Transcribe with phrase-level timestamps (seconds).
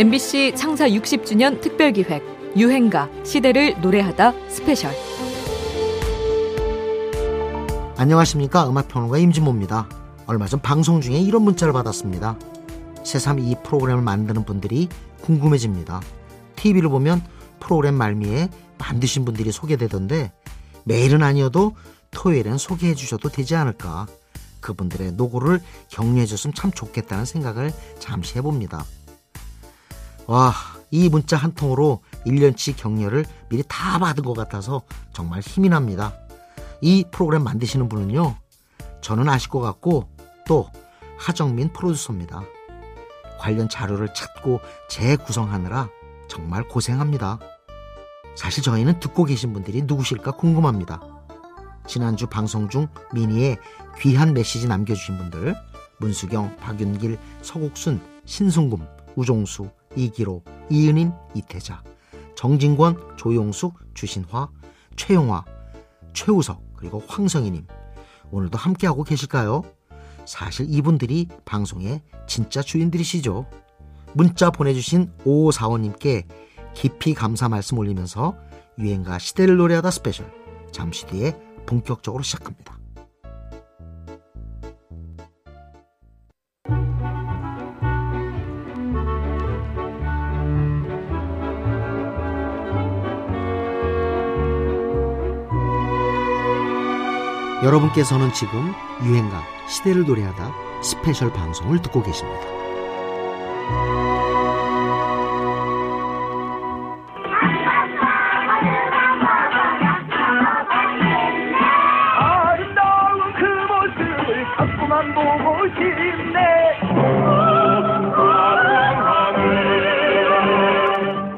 [0.00, 4.94] MBC 창사 60주년 특별기획 유행가 시대를 노래하다 special
[7.98, 9.90] 안녕하십니까 음악평론가 임진모입니다.
[10.24, 12.38] 얼마 전 방송 중에 이런 문자를 받았습니다.
[13.04, 14.88] 새삼 이 프로그램을 만드는 분들이
[15.20, 16.00] 궁금해집니다.
[16.56, 17.22] TV를 보면
[17.58, 18.48] 프로그램 말미에
[18.78, 20.32] 만드신 분들이 소개되던데
[20.84, 21.76] 매일은 아니어도
[22.10, 24.06] 토요일엔 소개해 주셔도 되지 않을까.
[24.60, 28.86] 그분들의 노고를 격려해 줬으면 참 좋겠다는 생각을 잠시 해봅니다.
[30.30, 30.54] 와,
[30.92, 36.14] 이 문자 한 통으로 1년치 격려를 미리 다 받은 것 같아서 정말 힘이 납니다.
[36.80, 38.36] 이 프로그램 만드시는 분은요,
[39.00, 40.08] 저는 아실 것 같고
[40.46, 40.68] 또
[41.18, 42.44] 하정민 프로듀서입니다.
[43.40, 45.88] 관련 자료를 찾고 재구성하느라
[46.28, 47.40] 정말 고생합니다.
[48.36, 51.00] 사실 저희는 듣고 계신 분들이 누구실까 궁금합니다.
[51.88, 53.58] 지난주 방송 중 미니에
[53.98, 55.56] 귀한 메시지 남겨주신 분들
[55.98, 58.86] 문수경, 박윤길, 서국순, 신승금,
[59.16, 61.82] 우종수, 이기로, 이은임, 이태자,
[62.34, 64.48] 정진권, 조용숙, 주신화,
[64.96, 65.44] 최용화,
[66.12, 67.66] 최우석 그리고 황성희님
[68.30, 69.62] 오늘도 함께하고 계실까요?
[70.24, 73.46] 사실 이분들이 방송의 진짜 주인들이시죠.
[74.14, 76.26] 문자 보내주신 5545님께
[76.74, 78.36] 깊이 감사 말씀 올리면서
[78.78, 80.32] 유행가 시대를 노래하다 special
[80.72, 82.79] 잠시 뒤에 본격적으로 시작합니다.
[97.70, 102.40] 여러분께서는 지금 유행가 시대를 노래하다 special 방송을 듣고 계십니다.
[112.18, 116.40] 아름다운 그 모습을 자꾸만 보고 싶네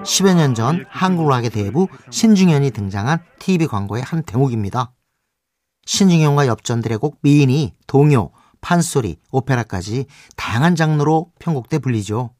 [0.05, 4.92] 10여 년 전 한국 락의 대부 신중현이 등장한 TV 광고의 한 대목입니다.
[5.86, 10.06] 신중현과 엽전들의 곡 미인이 동요, 판소리, 오페라까지
[10.36, 12.30] 다양한 장르로 편곡돼 불리죠.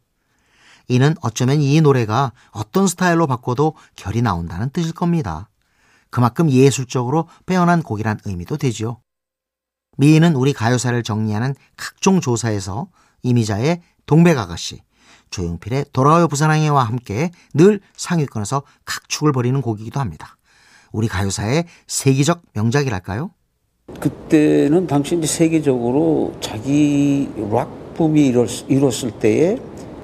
[0.89, 5.49] 이는 어쩌면 이 노래가 어떤 스타일로 바꿔도 결이 나온다는 뜻일 겁니다.
[6.11, 9.01] 그만큼 예술적으로 빼어난 곡이란 의미도 되지요.
[9.99, 12.89] 미인은 우리 가요사를 정리하는 각종 조사에서
[13.23, 14.83] 이미자의 동백아가씨,
[15.31, 20.37] 조용필의 돌아와요 부산항해와 함께 늘 상위권에서 각축을 벌이는 곡이기도 합니다.
[20.93, 23.31] 우리 가요사의 세계적 명작이랄까요?
[23.99, 29.59] 그때는 당시 이제 세계적으로 자기 락 붐이 이뤘, 이뤘을 때에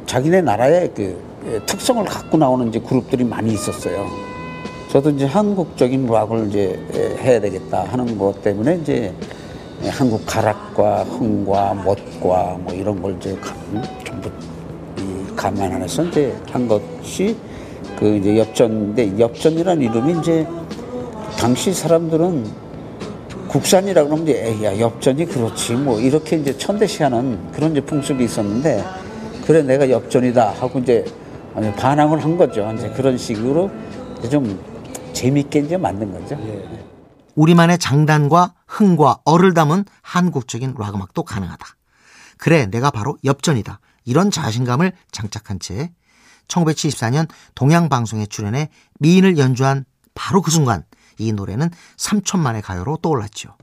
[0.07, 4.07] 자기네 나라의 그 특성을 갖고 나오는 이제 그룹들이 많이 있었어요.
[4.91, 9.15] 저도 이제 한국적인 락을 이제 해야 되겠다 하는 것 때문에 이제
[9.91, 14.31] 한국 가락과 흥과 멋과 뭐 이런 걸 이제 감, 전부
[14.99, 17.37] 이 감안해서 이제 한 것이
[17.99, 20.47] 그 이제 엽전인데 엽전이라는 이름이 이제
[21.39, 22.69] 당시 사람들은
[23.47, 28.85] 국산이라고 그러면 이제 에이, 야 엽전이 그렇지 뭐 이렇게 이제 천대시하는 그런 이제 풍습이 있었는데
[29.47, 31.05] 그래 내가 엽전이다 하고 이제
[31.77, 32.71] 반항을 한 거죠.
[32.77, 33.71] 이제 그런 식으로
[34.31, 34.61] 좀
[35.13, 36.37] 재밌게 이제 만든 거죠.
[37.37, 41.67] 우리만의 장단과 흥과 어를 담은 한국적인 락 음악도 가능하다.
[42.37, 43.81] 그래, 내가 바로 엽전이다.
[44.05, 45.93] 이런 자신감을 장착한 채
[46.49, 49.85] 1974년 동양방송에 출연해 미인을 연주한
[50.15, 50.85] 바로 그 순간
[51.19, 53.57] 이 노래는 3천만의 가요로 떠올랐죠.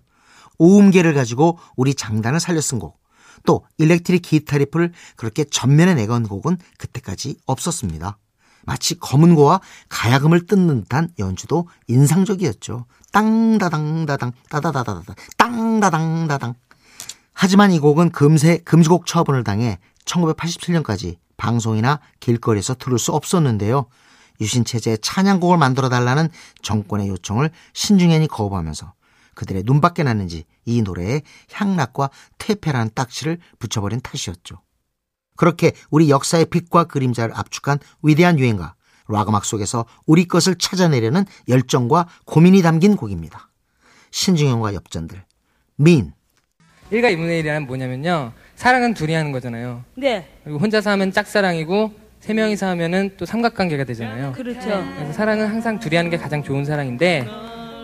[0.57, 2.99] 오음계를 가지고 우리 장단을 살려 쓴 곡,
[3.45, 8.17] 또 일렉트릭 기타 riff를 그렇게 전면에 내건 곡은 그때까지 없었습니다.
[8.65, 12.85] 마치 거문고와 가야금을 뜯는 듯한 연주도 인상적이었죠.
[13.11, 16.55] 땅다당다당 따다다다다 땅다당다당
[17.33, 23.85] 하지만 이 곡은 금세 금지곡 처분을 당해 1987년까지 방송이나 길거리에서 들을 수 없었는데요.
[24.41, 26.29] 유신체제의 찬양곡을 만들어 달라는
[26.61, 28.93] 정권의 요청을 신중현이 거부하면서
[29.35, 34.61] 그들의 눈밖에 났는지 이 노래에 향락과 퇴폐라는 딱지를 붙여버린 탓이었죠.
[35.35, 38.75] 그렇게 우리 역사의 빛과 그림자를 압축한 위대한 유행가
[39.07, 43.49] 락 음악 속에서 우리 것을 찾아내려는 열정과 고민이 담긴 곡입니다.
[44.11, 45.23] 신중현과 엽전들
[45.75, 46.13] 민
[46.91, 48.31] 1과 2분의 1이란 뭐냐면요.
[48.55, 49.83] 사랑은 둘이 하는 거잖아요.
[49.95, 54.31] 네, 그리고 혼자서 하면 짝사랑이고 세 명이서 하면은 또 삼각관계가 되잖아요.
[54.31, 54.59] 그렇죠.
[54.97, 57.27] 그래서 사랑은 항상 둘이 하는 게 가장 좋은 사랑인데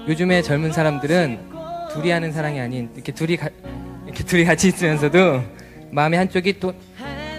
[0.08, 1.38] 요즘에 젊은 사람들은
[1.94, 3.50] 둘이 하는 사랑이 아닌 이렇게 둘이 가-
[4.06, 5.44] 이렇게 둘이 같이 있으면서도
[5.92, 6.74] 마음의 한쪽이 또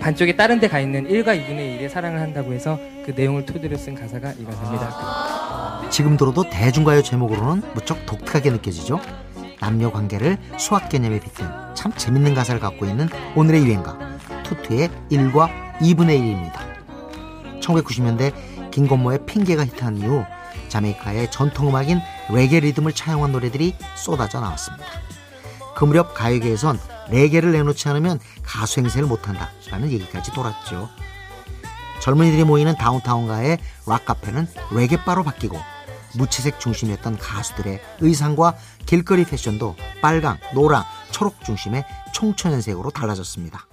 [0.00, 3.96] 반쪽이 다른 데 가 있는 1과 2분의 1의 사랑을 한다고 해서 그 내용을 토대로 쓴
[3.96, 5.88] 가사가 이 가사입니다.
[5.90, 9.00] 지금 들어도 대중가요 제목으로는 무척 독특하게 느껴지죠.
[9.60, 13.98] 남녀 관계를 수학 개념에 빗댄 참 재밌는 가사를 갖고 있는 오늘의 유행가
[14.44, 15.48] 투투의 1과
[15.80, 16.71] 2분의 1입니다.
[17.62, 20.24] 1990년대 김건모의 핑계가 히트한 이후
[20.68, 22.00] 자메이카의 전통음악인
[22.30, 24.86] 레게 리듬을 차용한 노래들이 쏟아져 나왔습니다.
[25.74, 26.78] 그 무렵 가요계에선
[27.10, 30.88] 레게를 내놓지 않으면 가수 행세를 못한다라는 얘기까지 돌았죠.
[32.00, 35.56] 젊은이들이 모이는 다운타운가의 락카페는 레게바로 바뀌고
[36.16, 38.56] 무채색 중심이었던 가수들의 의상과
[38.86, 43.66] 길거리 패션도 빨강, 노랑, 초록 중심의 총천연색으로 달라졌습니다.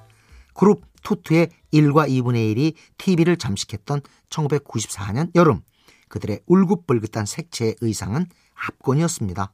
[0.54, 5.62] 그룹 투투의 1과 2분의 1이 TV를 잠식했던 1994년 여름
[6.10, 8.26] 그들의 울긋불긋한 색채의 의상은
[8.56, 9.54] 압권이었습니다.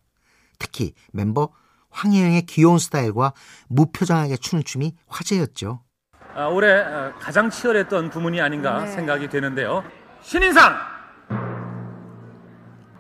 [0.57, 1.50] 특히 멤버
[1.92, 3.33] 황혜영의 귀여운 스타일과
[3.68, 5.81] 무표정하게 추는 춤이 화제였죠.
[6.33, 8.92] 아, 올해 아, 가장 치열했던 부문이 아닌가 네.
[8.92, 9.83] 생각이 되는데요.
[10.21, 10.75] 신인상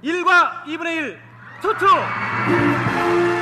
[0.03, 1.19] 1과 2분의 1
[1.61, 3.34] 투투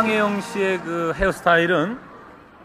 [0.00, 1.98] 황혜영 씨의 그 헤어스타일은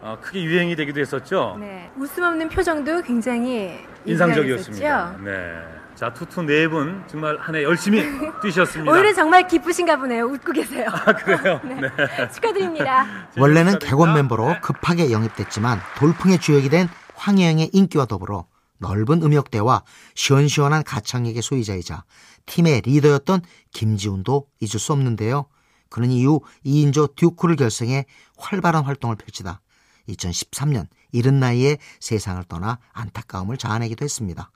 [0.00, 1.58] 어, 크게 유행이 되기도 했었죠.
[1.60, 1.90] 네.
[1.98, 5.16] 웃음 없는 표정도 굉장히 인상적이었습니다.
[5.22, 5.52] 네.
[5.94, 8.02] 자, 투투 네 분 정말 한 해 열심히
[8.40, 8.90] 뛰셨습니다.
[8.90, 10.24] 오히려 정말 기쁘신가 보네요.
[10.24, 10.86] 웃고 계세요.
[10.90, 11.60] 아, 그래요?
[11.64, 11.80] 네.
[12.32, 13.04] 축하드립니다.
[13.36, 13.80] 원래는.
[13.80, 14.60] 객원 멤버로 네.
[14.62, 18.46] 급하게 영입됐지만 돌풍의 주역이 된 황혜영의 인기와 더불어
[18.78, 19.82] 넓은 음역대와
[20.14, 22.04] 시원시원한 가창력의 소유자이자
[22.46, 23.42] 팀의 리더였던
[23.74, 25.46] 김지훈도 잊을 수 없는데요.
[25.88, 28.04] 그는 이후 2인조 듀크를 결성해
[28.38, 29.60] 활발한 활동을 펼치다
[30.08, 34.50] 2013년 이른 나이에 세상을 떠나 안타까움을 자아내기도 했습니다.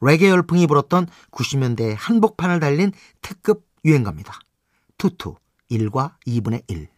[0.00, 4.38] 레게 열풍이 불었던 90년대의 한복판을 달린 특급 유행가입니다.
[4.98, 5.36] 투투
[5.70, 6.88] 1과 2분의 1.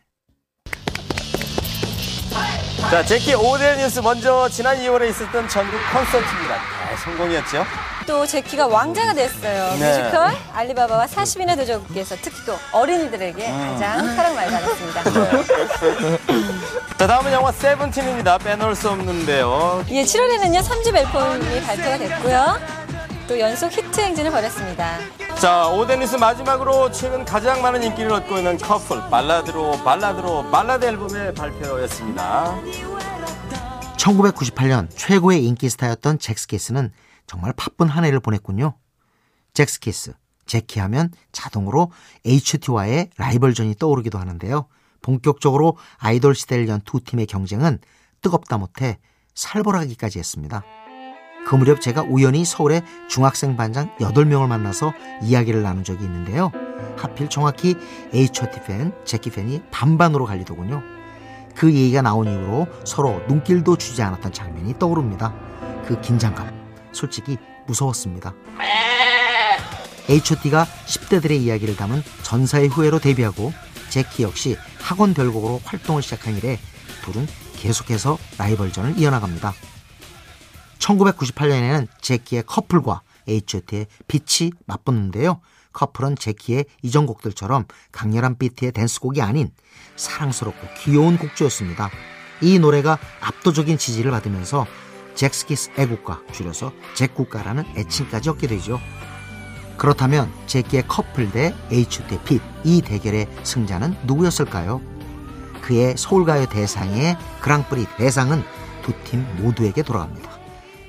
[2.90, 6.58] 자, 젝키 5대 뉴스 먼저 지난 2월에 있었던 전국 콘서트입니다.
[6.90, 7.91] 대성공이었죠.
[8.06, 9.74] 또 젝키가 왕자가 됐어요.
[9.78, 9.88] 네.
[9.88, 13.58] 뮤지컬 알리바바와 40인의 도적국에서 특히 또 어린이들에게 음.
[13.72, 15.02] 가장 사랑 많이 받았습니다.
[16.98, 18.38] 자, 다음은 영화 세븐틴입니다.
[18.38, 19.84] 빼놓을 수 없는데요.
[19.90, 22.82] 예, 7월에는요 3집 앨범이 발표가 됐고요.
[23.28, 24.98] 또 연속 히트 행진을 벌였습니다.
[25.36, 31.34] 자, 5대 뉴스 마지막으로 최근 가장 많은 인기를 얻고 있는 커플 발라드로 발라드로 발라드 앨범의
[31.34, 32.56] 발표였습니다.
[33.96, 36.92] 1998년 최고의 인기 스타였던 잭스키스는
[37.26, 38.74] 정말 바쁜 한 해를 보냈군요.
[39.54, 40.14] 잭스키스,
[40.46, 41.90] 제키 하면 자동으로
[42.26, 44.66] HT와의 라이벌전이 떠오르기도 하는데요.
[45.02, 47.78] 본격적으로 아이돌 시대를 연 두 팀의 경쟁은
[48.20, 48.98] 뜨겁다 못해
[49.34, 50.62] 살벌하기까지 했습니다.
[51.46, 54.92] 그 무렵 제가 우연히 서울의 중학생 반장 8명을 만나서
[55.22, 56.52] 이야기를 나눈 적이 있는데요.
[56.96, 57.74] 하필 정확히
[58.14, 60.82] H.O.T 팬, 제키 팬이 반반으로 갈리더군요.
[61.56, 65.34] 그 얘기가 나온 이후로 서로 눈길도 주지 않았던 장면이 떠오릅니다.
[65.84, 66.61] 그 긴장감,
[66.92, 68.34] 솔직히 무서웠습니다.
[70.08, 73.52] H.O.T가 10대들의 이야기를 담은 전사의 후예로 데뷔하고
[73.88, 76.58] 제키 역시 학원 별곡으로 활동을 시작한 이래
[77.02, 79.54] 둘은 계속해서 라이벌전을 이어나갑니다.
[80.78, 85.40] 1998년에는 제키의 커플과 H.O.T의 빛이 맞붙는데요.
[85.72, 89.50] 커플은 제키의 이전 곡들처럼 강렬한 비트의 댄스곡이 아닌
[89.96, 91.90] 사랑스럽고 귀여운 곡조였습니다.
[92.40, 94.66] 이 노래가 압도적인 지지를 받으면서
[95.14, 98.80] 잭스키스 애국가 줄여서 잭국가라는 애칭까지 얻게 되죠.
[99.78, 104.80] 그렇다면 제키의 커플 대 H.O.T의 빛, 이 대결의 승자는 누구였을까요?
[105.62, 108.42] 그의 서울가요 대상의 그랑프리 대상은
[108.82, 110.30] 두 팀 모두에게 돌아갑니다.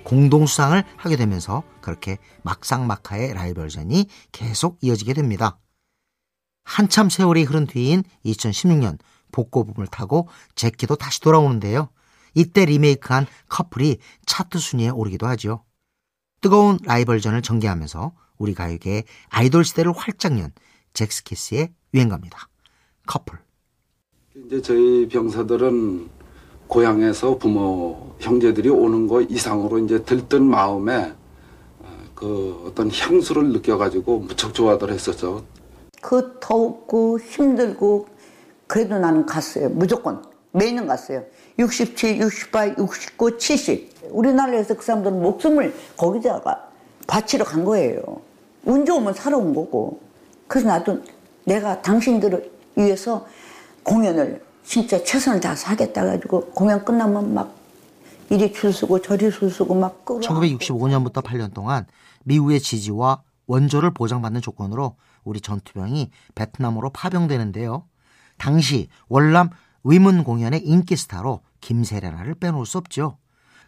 [0.03, 5.59] 공동 수상을 하게 되면서 그렇게 막상막하의 라이벌전이 계속 이어지게 됩니다.
[6.63, 8.97] 한참 세월이 흐른 뒤인 2016년
[9.31, 11.89] 복고붐을 타고 제키도 다시 돌아오는데요.
[12.33, 15.63] 이때 리메이크한 커플이 차트 순위에 오르기도 하죠.
[16.41, 20.51] 뜨거운 라이벌전을 전개하면서 우리 가요계의 아이돌 시대를 활짝 연
[20.93, 22.49] 잭스키스의 유행가입니다.
[23.07, 23.39] 커플.
[24.35, 26.09] 이제 저희 병사들은
[26.67, 31.13] 고향에서 부모 형제들이 오는 거 이상으로 이제 들뜬 마음에
[31.79, 35.45] 어, 그 어떤 향수를 느껴가지고 무척 좋아들 했었죠.
[36.01, 38.07] 그 더웠고 힘들고
[38.67, 39.69] 그래도 나는 갔어요.
[39.69, 40.23] 무조건
[40.53, 41.23] 매년 갔어요.
[41.59, 43.93] 67, 68, 69, 70.
[44.11, 46.69] 우리나라에서 그 사람들은 목숨을 거기다가
[47.07, 48.01] 바치러 간 거예요.
[48.63, 49.99] 운 좋으면 살아온 거고.
[50.47, 51.03] 그래서 나도
[51.43, 53.25] 내가 당신들을 위해서
[53.83, 57.53] 공연을 진짜 최선을 다해서 하겠다 가지고 공연 끝나면 막
[58.29, 60.19] 이리 줄 서고 저리 줄 서고 막 끌어.
[60.19, 61.85] 1965년부터 8년 동안
[62.23, 67.85] 미국의 지지와 원조를 보장받는 조건으로 우리 전투병이 베트남으로 파병되는데요.
[68.37, 69.49] 당시 월남
[69.83, 73.17] 위문 공연의 인기 스타로 김세레나를 빼놓을 수 없죠.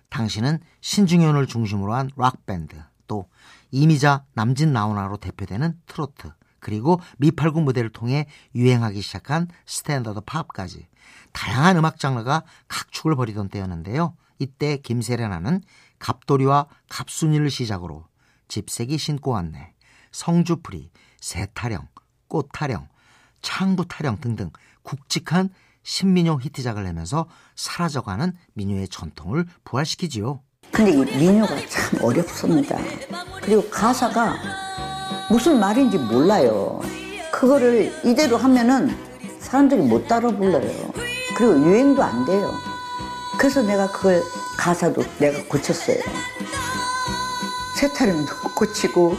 [0.10, 3.28] 당시는 신중현을 중심으로 한 락밴드, 또
[3.72, 10.88] 이미자 남진 나훈아로 대표되는 트로트, 그리고 미팔군 무대를 통해 유행하기 시작한 스탠더드 팝까지
[11.32, 14.16] 다양한 음악 장르가 각축을 벌이던 때였는데요.
[14.40, 15.62] 이때 김세련아는
[16.00, 18.08] 갑돌이와 갑순이를 시작으로
[18.48, 19.74] 집세기 신고 왔네,
[20.12, 21.88] 성주풀이, 새타령,
[22.28, 22.88] 꽃타령,
[23.42, 25.50] 창부타령 등등 굵직한
[25.86, 30.42] 신민요 히트작을 내면서 사라져가는 민요의 전통을 부활시키지요.
[30.72, 32.76] 근데 이 민요가 참 어렵습니다.
[33.42, 34.36] 그리고 가사가
[35.30, 36.82] 무슨 말인지 몰라요.
[37.32, 38.98] 그거를 이대로 하면은
[39.40, 40.92] 사람들이 못 따라 불러요.
[41.38, 42.52] 그리고 유행도 안 돼요.
[43.38, 44.24] 그래서 내가 그걸
[44.58, 45.98] 가사도 내가 고쳤어요.
[47.76, 49.16] 세타령도 고치고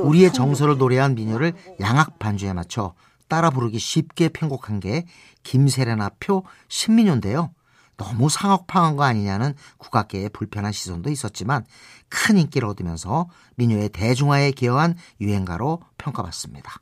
[0.00, 2.94] 우리의 정서를 노래한 민요를 양악 반주에 맞춰
[3.28, 5.06] 따라 부르기 쉽게 편곡한 게
[5.42, 7.52] 김세련아 표 신민요인데요.
[7.96, 11.64] 너무 상업화한 거 아니냐는 국악계의 불편한 시선도 있었지만
[12.08, 16.72] 큰 인기를 얻으면서 민요의 대중화에 기여한 유행가로 평가받습니다.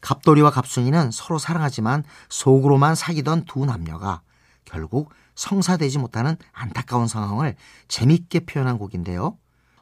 [0.00, 4.22] 갑돌이와 갑순이는 서로 사랑하지만 속으로만 사귀던 두 남녀가
[4.64, 7.54] 결국 성사되지 못하는 안타까운 상황을
[7.88, 9.36] 재밌게 표현한 곡인데요.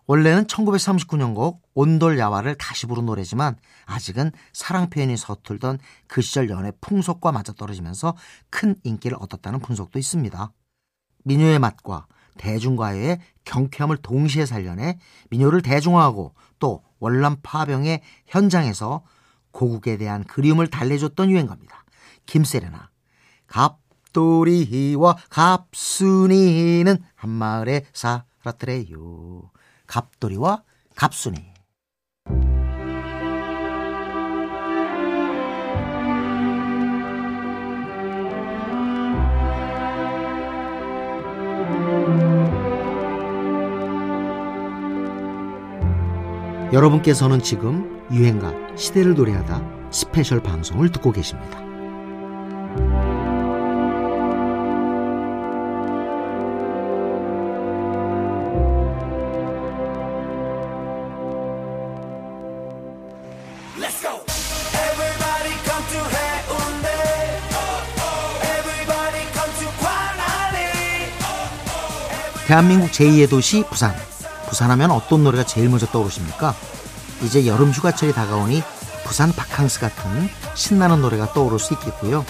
[0.09, 6.73] 원래는 1939년 곡 온돌 야화를 다시 부른 노래지만 아직은 사랑 표현이 서툴던 그 시절 연애
[6.81, 8.17] 풍속과 맞아떨어지면서
[8.49, 10.53] 큰 인기를 얻었다는 분석도 있습니다.
[11.25, 12.07] 민요의 맛과
[12.39, 14.99] 대중가요의 경쾌함을 동시에 살려내
[15.29, 19.05] 민요를 대중화하고 또 월남 파병의 현장에서
[19.51, 21.85] 고국에 대한 그리움을 달래줬던 유행가입니다.
[22.25, 22.89] 김세레나
[23.47, 29.51] 갑돌이와 갑순이는 한마을에 살았더래요.
[29.89, 30.63] 갑돌이와
[30.95, 31.37] 갑순이.
[46.73, 51.68] 여러분께서는 지금 유행가 시대를 노래하다 스페셜 방송을 듣고 계십니다.
[72.49, 73.95] 대한민국 제2의 도시 부산.
[74.49, 76.55] 부산하면 어떤 노래가 제일 먼저 떠오르십니까?
[77.23, 78.63] 이제 여름 휴가철이 다가오니
[79.05, 82.25] 부산 바캉스 같은 신나는 노래가 떠오를 수 있겠고요.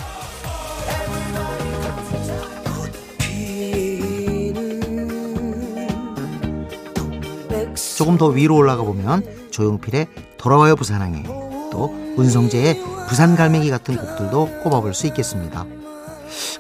[7.97, 9.23] 조금 더 위로 올라가 보면
[9.53, 11.23] 조용필의 돌아와요 부산항에
[11.71, 15.65] 또 문성재의 부산 갈매기 같은 곡들도 꼽아볼 수 있겠습니다.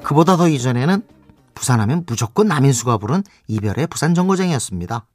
[0.04, 1.17] 그보다 더 이전에는
[1.58, 5.06] 부산하면 무조건 남인수가 부른 이별의 부산 정거장이었습니다.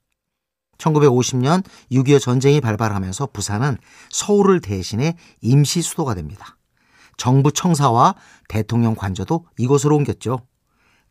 [0.77, 3.77] 1950년 6.25 전쟁이 발발하면서 부산은
[4.09, 6.57] 서울을 대신해 임시 수도가 됩니다.
[7.15, 8.15] 정부 청사와
[8.49, 10.41] 대통령 관저도 이곳으로 옮겼죠.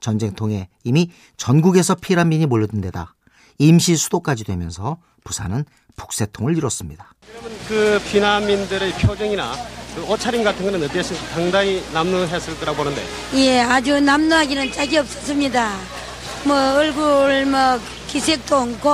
[0.01, 3.15] 전쟁통에 이미 전국에서 피란 민이 몰려든 데다
[3.59, 5.65] 임시 수도까지 되면서 부산은
[5.97, 7.15] 북새통을 이뤘습니다.
[7.69, 9.55] 그 피난민들의 표정이나
[9.95, 11.27] 그 옷차림 같은 거는 어땠습니까?
[11.35, 13.03] 상당히 남루했을 거라고 보는데.
[13.35, 15.77] 예, 아주 남루하기는 짝이 없었습니다.
[16.45, 18.91] 뭐 얼굴 뭐 기색도 없고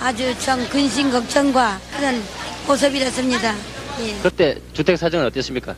[0.00, 2.22] 아주 좀 근심 걱정과 그런
[2.66, 3.54] 모습이었습니다.
[4.00, 4.14] 예.
[4.22, 5.74] 그때 주택 사정은 어땠습니까?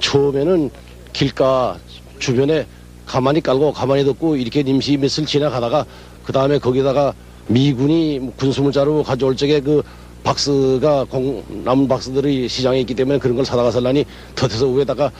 [0.00, 0.70] 처음에는
[1.12, 1.78] 길가
[2.18, 2.66] 주변에
[3.06, 5.86] 가만히 깔고 가만히 듣고 이렇게 임시 몇을 지나가다가
[6.24, 7.14] 그 다음에 거기다가
[7.46, 9.82] 미군이 군수물자로 가져올 적에 그
[10.24, 15.10] 박스가 공, 남은 박스들이 시장에 있기 때문에 그런 걸 사다가 설라니 덧해서 위에다가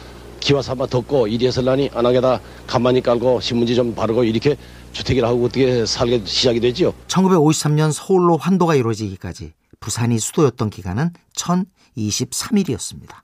[0.41, 4.57] 기와 삼아 덮고 이리 해설라니 안하게다 가만히 깔고 신문지 좀 바르고 이렇게
[4.93, 6.93] 주택이라 하고 어떻게 살게 시작이 되지요.
[7.07, 13.15] 1953년 서울로 환도가 이루어지기까지 부산이 수도였던 기간은 1023일이었습니다.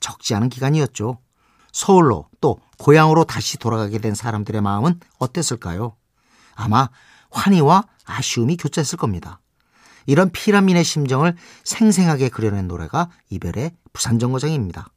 [0.00, 1.18] 적지 않은 기간이었죠.
[1.72, 5.96] 서울로 또 고향으로 다시 돌아가게 된 사람들의 마음은 어땠을까요?
[6.54, 6.88] 아마
[7.30, 9.40] 환희와 아쉬움이 교차했을 겁니다.
[10.06, 11.34] 이런 피라민의 심정을
[11.64, 14.88] 생생하게 그려낸 노래가 이별의 부산정거장입니다.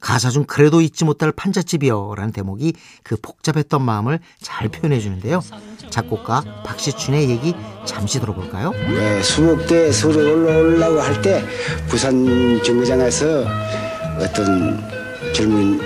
[0.00, 5.40] 가사 중 그래도 잊지 못할 판잣집이여 라는 대목이 그 복잡했던 마음을 잘 표현해 주는데요.
[5.88, 7.54] 작곡가 박시춘의 얘기
[7.86, 8.72] 잠시 들어볼까요?
[8.72, 11.42] 네, 수목 때 서울에 올라오려고 할 때
[11.88, 13.46] 부산 정거장에서
[14.18, 14.82] 어떤
[15.32, 15.80] 젊은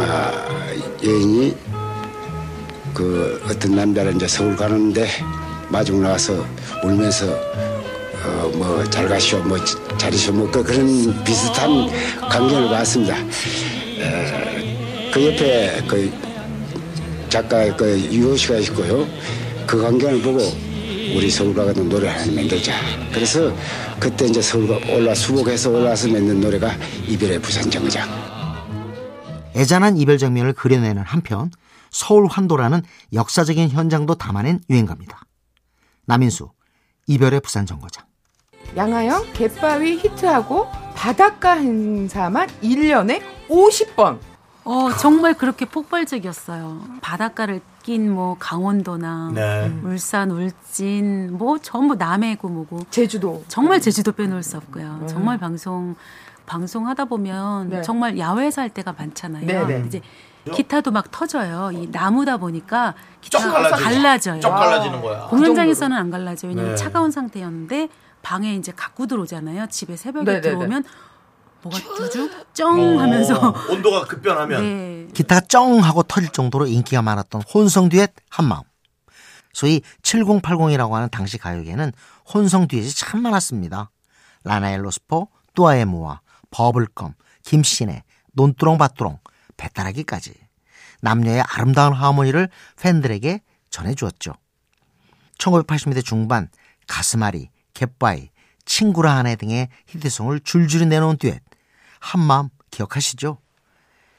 [0.00, 0.30] 아,
[1.02, 1.56] 여인이
[2.94, 5.08] 그 어떤 남자를 이제 서울 가는데
[5.68, 6.46] 마중 나와서
[6.84, 7.26] 울면서
[8.28, 11.88] 어, 뭐 잘 가시오 뭐잘 있어 뭐 그, 그런 비슷한
[12.20, 13.16] 광경을 봤습니다.
[13.18, 16.12] 에, 그 옆에 그
[17.28, 19.06] 작가 그 유호 씨가 있고요.
[19.66, 20.38] 그 광경을 보고
[21.14, 22.72] 우리 서울 가서 노래 하나 만들자.
[23.12, 23.54] 그래서
[23.98, 26.74] 그때 이제 서울 올라 수복해서 올라와서 만든 노래가
[27.06, 28.08] 이별의 부산 정거장.
[29.56, 31.50] 애잔한 이별 장면을 그려내는 한편
[31.90, 32.82] 서울 환도라는
[33.12, 35.22] 역사적인 현장도 담아낸 유행가입니다.
[36.06, 36.50] 남인수
[37.06, 38.04] 이별의 부산 정거장
[38.76, 44.18] 양하영 갯바위 히트하고 바닷가 행사만 1년에 50번.
[44.64, 46.82] 어, 정말 그렇게 폭발적이었어요.
[47.00, 49.72] 바닷가를 낀 뭐 강원도나 네.
[49.82, 54.98] 울산, 울진 뭐 전부 남해고 뭐고 제주도 정말 제주도 빼놓을 수 없고요.
[55.00, 55.06] 네.
[55.06, 55.94] 정말 방송
[56.44, 57.82] 방송하다 보면 네.
[57.82, 59.46] 정말 야외에서 할 때가 많잖아요.
[59.46, 59.84] 네, 네.
[59.86, 60.00] 이제
[60.52, 61.70] 기타도 막 터져요.
[61.72, 63.70] 이 나무다 보니까 쩍 기타가.
[63.70, 64.40] 갈라져요.
[64.40, 65.26] 쩍 갈라지는 거야.
[65.28, 66.50] 공연장에서는 안 갈라져요.
[66.50, 66.76] 왜냐면 네.
[66.76, 67.88] 차가운 상태였는데
[68.22, 69.66] 방에 이제 갖고 들어오잖아요.
[69.68, 70.48] 집에 새벽에 네, 네, 네.
[70.50, 70.84] 들어오면
[71.62, 75.08] 뭐가 두둑 쩡 하면서 어, 온도가 급변하면 네.
[75.12, 78.62] 기타가 쩡 하고 터질 정도로 인기가 많았던 혼성 듀엣 한마음.
[79.52, 81.92] 소위 7080이라고 하는 당시 가요계는
[82.32, 83.90] 혼성 듀엣이 참 많았습니다.
[84.44, 86.20] 라나엘 로스포, 뚜아에모아,
[86.50, 89.18] 버블껌, 김신혜, 논두렁밭두렁,
[89.56, 90.34] 배따라기까지
[91.00, 92.48] 남녀의 아름다운 하모니를
[92.80, 94.34] 팬들에게 전해주었죠.
[95.38, 96.48] 1980년대 중반
[96.86, 98.30] 가스마리, 갯바위,
[98.64, 101.40] 친구라 하네 등의 히트송을 줄줄이 내놓은 듀엣
[102.00, 103.38] 한마음 기억하시죠?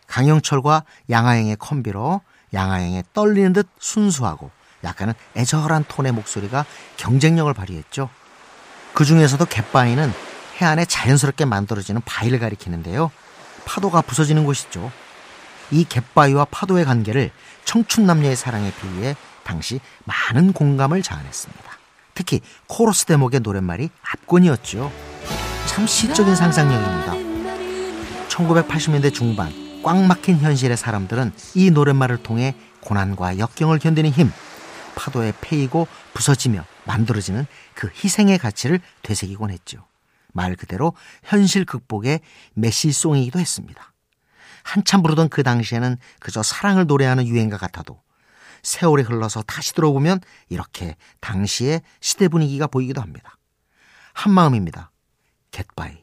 [0.08, 2.22] 강영철과 양하영의 콤비로
[2.54, 4.50] 양하영의 떨리는 듯 순수하고
[4.86, 8.10] 약간은 애절한 톤의 목소리가 경쟁력을 발휘했죠.
[8.94, 10.12] 그 중에서도 갯바위는
[10.62, 13.12] 해안에 자연스럽게 만들어지는 바위를 가리키는데요.
[13.66, 14.90] 파도가 부서지는 곳이죠.
[15.72, 17.32] 이 갯바위와 파도의 관계를
[17.66, 21.69] 청춘 남녀의 사랑에 비유해 당시 많은 공감을 자아냈습니다.
[22.20, 24.92] 특히 코러스 대목의 노랫말이 압권이었죠.
[25.68, 27.14] 참 시적인 상상력입니다.
[28.28, 29.50] 1980년대 중반
[29.84, 34.34] 꽉 막힌 현실의 사람들은 이 노랫말을 통해 고난과 역경을 견디는 힘,
[34.96, 39.88] 파도에 패이고 부서지며 만들어지는 그 희생의 가치를 되새기곤 했죠.
[40.34, 42.20] 말 그대로 현실 극복의
[42.54, 43.94] 메시송이기도 했습니다.
[44.64, 48.02] 한참 부르던 그 당시에는 그저 사랑을 노래하는 유행가 같아도
[48.64, 53.38] 세월이 흘러서 다시 들어보면 이렇게 당시의 시대 분위기가 보이기도 합니다.
[54.14, 54.92] 한마음입니다.
[55.52, 55.98] 갯바위.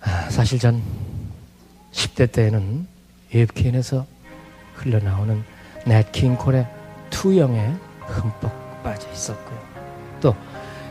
[0.00, 0.82] 아, 사실 전
[1.92, 2.86] 10대 때에는
[3.34, 4.06] AFKN에서
[4.74, 5.44] 흘러나오는
[5.86, 6.68] 넷킹 콜의
[7.10, 10.18] 투영에 흠뻑 빠져 있었고요.
[10.20, 10.36] 또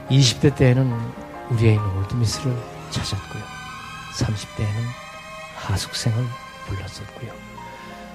[0.10, 0.92] 20대 때에는
[1.52, 2.56] 우리의 있는 올드미스를
[2.90, 3.44] 찾았고요.
[4.14, 5.08] 30대에는
[5.56, 6.26] 하숙생을
[6.68, 7.34] 불렀었고요.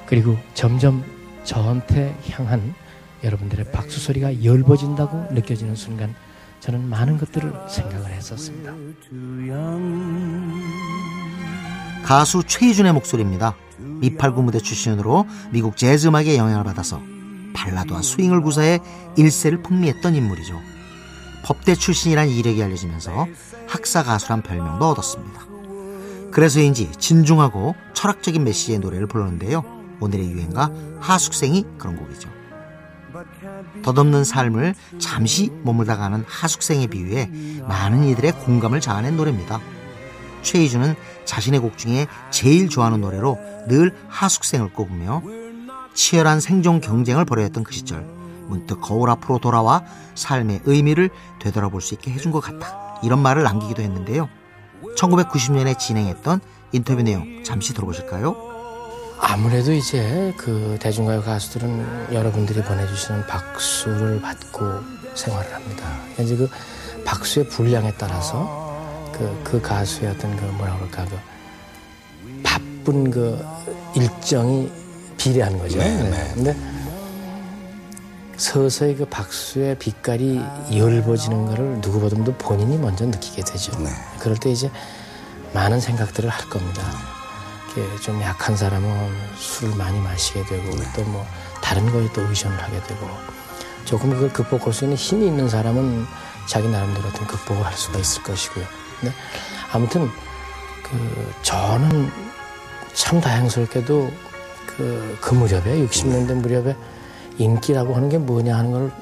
[0.07, 1.05] 그리고 점점
[1.45, 2.75] 저한테 향한
[3.25, 6.15] 여러분들의 박수 소리가 열버진다고 느껴지는 순간
[6.61, 8.73] 저는 많은 것들을 생각을 했었습니다.
[12.05, 13.55] 가수 최희준의 목소리입니다.
[13.79, 17.01] 미팔구 무대 출신으로 미국 재즈 음악의 영향을 받아서
[17.55, 18.79] 발라드와 스윙을 구사해
[19.17, 20.61] 일세를 풍미했던 인물이죠.
[21.45, 23.27] 법대 출신이란 이력이 알려지면서
[23.67, 25.43] 학사 가수란 별명도 얻었습니다.
[26.31, 29.82] 그래서인지 진중하고 철학적인 메시지의 노래를 불렀는데요.
[30.03, 32.29] 오늘의 유행가 하숙생이 그런 곡이죠.
[33.83, 37.31] 덧없는 삶을 잠시 머물다 가는 하숙생에 비유해
[37.69, 39.61] 많은 이들의 공감을 자아낸 노래입니다.
[40.43, 43.39] 최희준은 자신의 곡 중에 제일 좋아하는 노래로
[43.69, 45.23] 늘 하숙생을 꼽으며
[45.95, 48.05] 치열한 생존 경쟁을 벌여 했던 그 시절
[48.49, 49.85] 문득 거울 앞으로 돌아와
[50.15, 51.11] 삶의 의미를
[51.41, 52.99] 되돌아볼 수 있게 해준 것 같다.
[53.03, 54.29] 이런 말을 남기기도 했는데요.
[54.97, 56.41] 1990년에 진행했던
[56.73, 58.52] 인터뷰 내용 잠시 들어보실까요?
[59.25, 64.65] 아무래도 이제 그 대중가요 가수들은 여러분들이 보내주시는 박수를 받고
[65.15, 65.89] 생활을 합니다.
[66.19, 66.51] 이제 그
[67.05, 71.19] 박수의 분량에 따라서 그, 그 가수의 어떤 그 뭐라 그럴까 그
[72.43, 73.41] 바쁜 그
[73.95, 74.73] 일정이
[75.17, 75.79] 비례하는 거죠.
[75.79, 76.33] 네, 네.
[76.35, 76.57] 근데
[78.37, 80.41] 서서히 그 박수의 빛깔이
[80.77, 83.71] 열버지는 거를 누구보다도 본인이 먼저 느끼게 되죠.
[84.19, 84.69] 그럴 때 이제
[85.55, 87.22] 많은 생각들을 할 겁니다.
[87.75, 88.89] 이렇게 좀 약한 사람은
[89.37, 91.27] 술을 많이 마시게 되고 또 뭐
[91.63, 93.09] 다른 거에 또 의존을 하게 되고
[93.85, 96.07] 조금 그걸 극복할 수 있는 힘이 있는 사람은
[96.47, 98.65] 자기 나름대로 어떤 극복을 할 수가 있을 것이고요.
[99.01, 99.15] 근데
[99.73, 100.11] 아무튼
[100.83, 102.11] 그 저는
[102.93, 104.11] 참 다행스럽게도
[104.67, 106.77] 그, 그 무렵에 60년대 무렵에
[107.39, 108.93] 인기라고 하는 게 뭐냐 하는 걸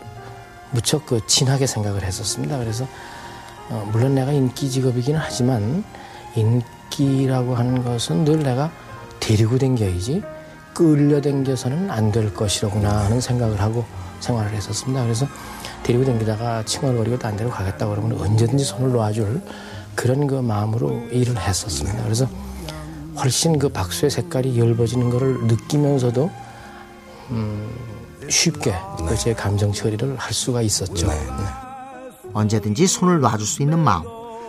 [0.70, 2.58] 무척 그 진하게 생각을 했었습니다.
[2.58, 2.86] 그래서
[3.68, 5.84] 어, 물론 내가 인기 직업이기는 하지만
[6.36, 6.62] 인
[7.00, 8.70] 기라고 하는 것은 늘 내가
[9.20, 10.22] 데리고 댕겨야지
[10.74, 13.84] 끌려 댕겨서는 안 될 것이로구나 하는 생각을 하고
[14.20, 15.02] 생활을 했었습니다.
[15.02, 15.26] 그래서
[15.82, 19.40] 데리고 댕기다가 칭얼거리고 딴 데로 가겠다고 그러면 언제든지 손을 놓아줄
[19.94, 22.02] 그런 그 마음으로 일을 했었습니다.
[22.02, 22.28] 그래서
[23.16, 26.30] 훨씬 그 박수의 색깔이 열버지는 것을 느끼면서도
[27.30, 27.70] 음,
[28.28, 28.74] 쉽게
[29.08, 31.06] 그제 감정 처리를 할 수가 있었죠.
[31.08, 31.14] 네.
[32.32, 34.04] 언제든지 손을 놔줄 수 있는 마음,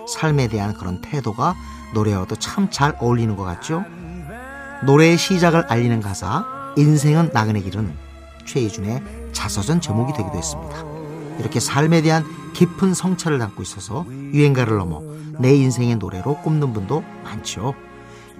[0.07, 1.55] 삶에 대한 그런 태도가
[1.93, 3.83] 노래와도 참 잘 어울리는 것 같죠?
[4.85, 6.45] 노래의 시작을 알리는 가사
[6.77, 7.93] 인생은 나그네 길은
[8.45, 10.83] 최희준의 자서전 제목이 되기도 했습니다.
[11.39, 15.01] 이렇게 삶에 대한 깊은 성찰을 담고 있어서 유행가를 넘어
[15.39, 17.73] 내 인생의 노래로 꼽는 분도 많죠.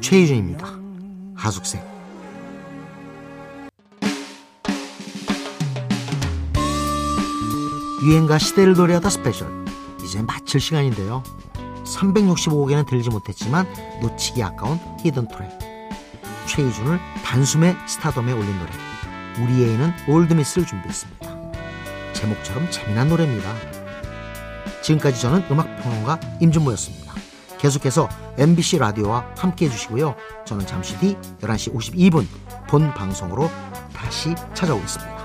[0.02, 0.68] 최희준입니다.
[1.36, 1.82] 하숙생.
[8.04, 9.66] 유행가 시대를 노래하다 special.
[10.04, 11.24] 이제 마칠 시간인데요.
[11.96, 13.68] 365개는 들지 못했지만
[14.02, 15.50] 놓치기 아까운 hidden track.
[16.48, 18.72] 최희준을 단숨에 스타덤에 올린 노래.
[19.44, 21.32] 우리 애인은 올드미스를 준비했습니다.
[22.14, 23.54] 제목처럼 재미난 노래입니다.
[24.82, 27.14] 지금까지 저는 음악평론가 임진모였습니다.
[27.58, 30.16] 계속해서 MBC 라디오와 함께 해주시고요.
[30.46, 32.26] 저는 잠시 뒤 11시 52분
[32.68, 33.50] 본 방송으로
[33.94, 35.21] 다시 찾아오겠습니다.